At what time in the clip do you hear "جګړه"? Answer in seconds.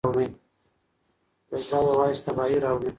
1.67-1.79